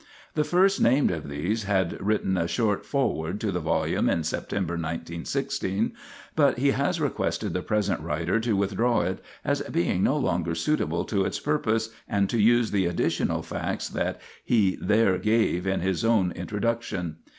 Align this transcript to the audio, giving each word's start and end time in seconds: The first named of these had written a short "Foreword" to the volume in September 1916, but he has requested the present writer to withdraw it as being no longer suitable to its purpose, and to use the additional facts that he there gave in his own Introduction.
The 0.33 0.43
first 0.43 0.81
named 0.81 1.11
of 1.11 1.29
these 1.29 1.65
had 1.65 2.01
written 2.03 2.35
a 2.35 2.47
short 2.47 2.87
"Foreword" 2.87 3.39
to 3.41 3.51
the 3.51 3.59
volume 3.59 4.09
in 4.09 4.23
September 4.23 4.73
1916, 4.73 5.91
but 6.35 6.57
he 6.57 6.71
has 6.71 6.99
requested 6.99 7.53
the 7.53 7.61
present 7.61 8.01
writer 8.01 8.39
to 8.39 8.55
withdraw 8.57 9.01
it 9.01 9.23
as 9.45 9.61
being 9.61 10.01
no 10.01 10.17
longer 10.17 10.55
suitable 10.55 11.05
to 11.05 11.23
its 11.23 11.39
purpose, 11.39 11.89
and 12.09 12.31
to 12.31 12.39
use 12.39 12.71
the 12.71 12.87
additional 12.87 13.43
facts 13.43 13.89
that 13.89 14.19
he 14.43 14.75
there 14.81 15.19
gave 15.19 15.67
in 15.67 15.81
his 15.81 16.03
own 16.03 16.31
Introduction. 16.31 17.17